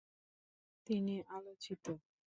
তিনি 0.87 1.15
আলোচিত। 1.29 1.85